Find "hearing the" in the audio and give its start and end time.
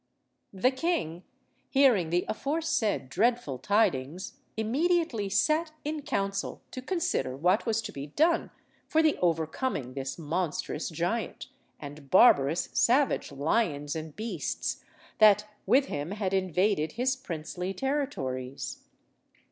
1.69-2.25